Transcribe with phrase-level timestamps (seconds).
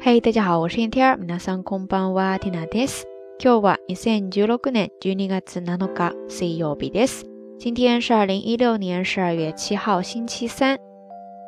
[0.00, 1.18] 嘿，大家好，我是天天。
[1.18, 3.06] 皆さんこんばんは、ティナです。
[3.38, 7.24] 今日は二千十六年十二月七日、水曜日です。
[7.58, 10.78] 今天是二零一六年十二月七号，星期三。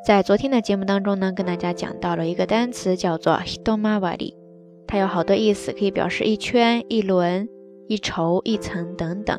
[0.05, 4.35] 在昨天的节目当中呢，跟大家讲到了一个单词，叫做 hitomawari，
[4.87, 7.49] 它有好多意思，可以表示一圈、一轮、
[7.89, 9.39] 一筹、一层等等。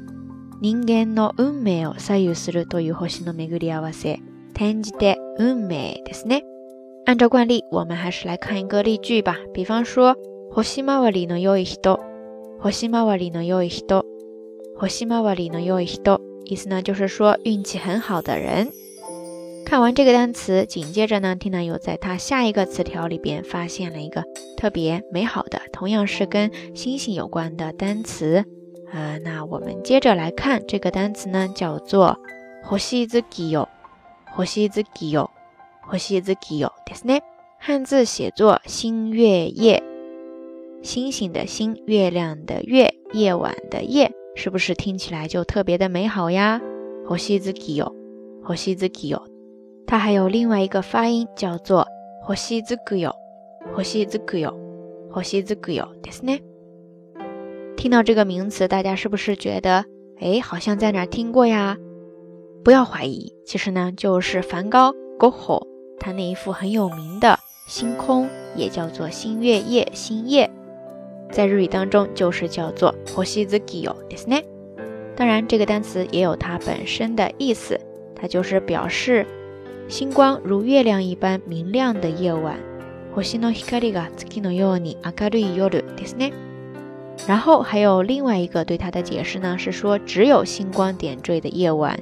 [0.62, 4.20] 人間の運命を左右するという星の巡り合わせ、
[4.55, 6.42] 転じて運命ですね。
[7.05, 9.37] 按照惯例，我们还是来看一个例句吧。
[9.53, 10.17] 比方说，
[10.51, 12.01] 星回りの良い人、
[12.59, 14.05] 星回りの良い人、
[14.79, 18.73] 星回りの良い人，意思呢就是说运气很好的人。
[19.65, 24.23] 看完这个单词，紧接着呢，听男友在他下一个词条里边发现了一个
[24.56, 28.45] 特别美好的，同样是跟星星有关的单词。
[28.92, 32.17] 呃，那我们接着来看这个单词呢，叫做“
[32.79, 33.62] 星月夜”。
[34.39, 34.70] 星月
[35.01, 35.19] 夜，
[35.97, 37.20] 星月夜，ですね。
[37.58, 39.83] 汉字写作“星月夜”，
[40.83, 46.61] 星星的星，月亮的月，夜晚的夜，是不是听起来就特别的美好呀？
[47.17, 47.85] 星月夜，
[48.55, 49.30] 星月夜，
[49.86, 51.86] 它还有另外一个发音叫做“
[52.35, 53.13] 星月夜”，
[53.83, 54.52] 星月夜，
[55.23, 56.41] 星月夜，ですね。
[57.77, 59.85] 听到这个名词，大家是不是觉得，
[60.19, 61.77] 哎，好像在哪听过呀？
[62.64, 65.63] 不要怀疑，其实呢，就是梵高 Goho
[66.01, 67.39] 他那一幅很有名的
[67.69, 70.51] 星空，也叫做星月夜、星夜，
[71.30, 74.45] 在日语当中就是叫做 Hoshizuki ですね。
[75.14, 77.80] 当然，这个单词也有它本身的意思，
[78.14, 79.24] 它就是表示
[79.91, 82.58] 星光如月亮一般明亮的夜晚。
[83.14, 86.33] 星の光が月のように明るい夜ですね。
[87.27, 91.98] 然后还有另外一个对它的解释呢，是说只有星光点缀的夜晚。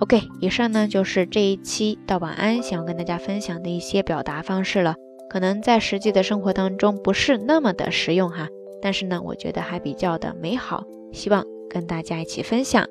[0.00, 4.96] ？OK，以上呢就是这一期到晚安想要跟大家分享的一些表达方式了。
[5.28, 8.48] 可能在实际的生活当中不是那么的实用哈。
[8.82, 12.86] 但是呢，我觉得还比较的美好，希望跟大家一起分享。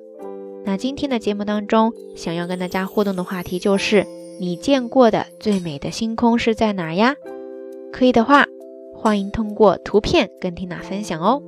[0.66, 4.06] 那今天的节目当中，想要跟大家互动的话题就是：
[4.40, 7.16] 你见过的最美的星空是在哪儿呀？
[7.94, 8.46] 可以的话，
[8.96, 11.42] 欢迎通过图片跟缇娜分享哦。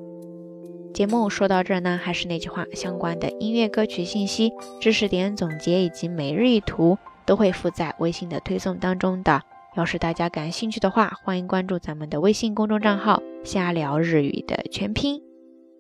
[0.98, 4.52] 节目说到这儿呢，还是那句话，相关的音乐歌曲信息、
[4.82, 9.44] 知识点总结以及每日一图都会附在微信的推送当中的。
[9.76, 15.22] 要是大家感兴趣的话，欢迎关注咱们的微信公众账号“瞎聊日语”的全拼。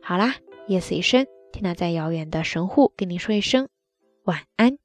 [0.03, 0.36] 好啦，
[0.68, 3.68] 夜色已深，缇娜在遥远的神户跟你说一声
[4.24, 4.77] 晚安。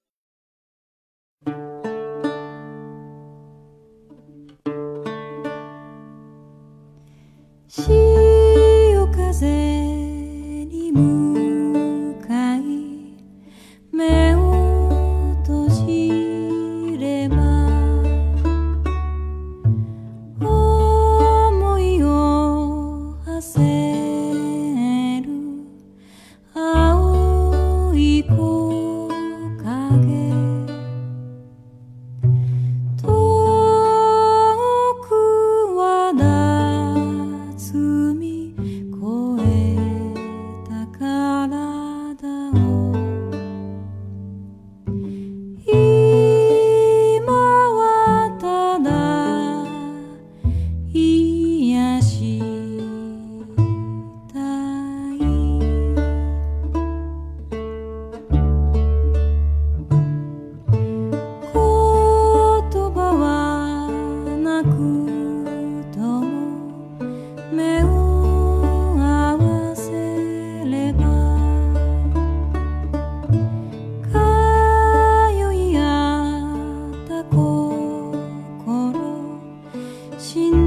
[80.19, 80.62] 心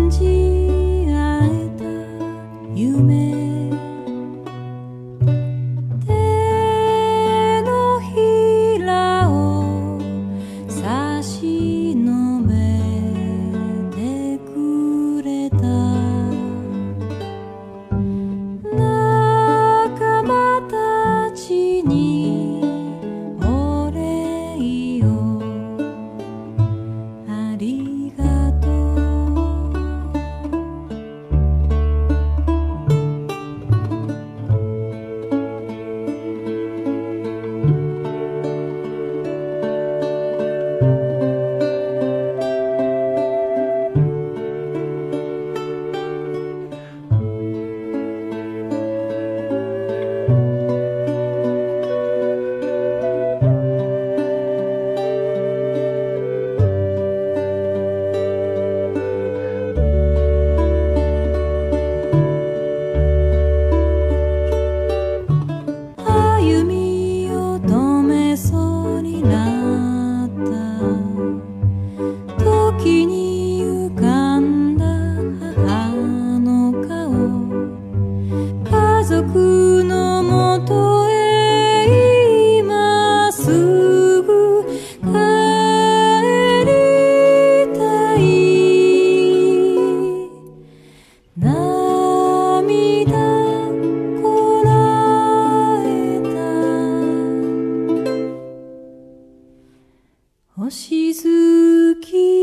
[100.76, 102.35] 静き